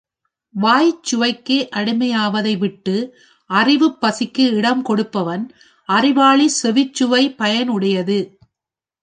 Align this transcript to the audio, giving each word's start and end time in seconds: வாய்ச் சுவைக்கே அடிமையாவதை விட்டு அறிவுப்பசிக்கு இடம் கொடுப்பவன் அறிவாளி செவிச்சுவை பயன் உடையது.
வாய்ச் 0.55 1.01
சுவைக்கே 1.09 1.57
அடிமையாவதை 1.75 2.57
விட்டு 2.57 2.95
அறிவுப்பசிக்கு 3.49 4.45
இடம் 4.51 4.81
கொடுப்பவன் 4.81 5.45
அறிவாளி 5.89 6.49
செவிச்சுவை 6.63 7.35
பயன் 7.35 7.69
உடையது. 7.69 8.19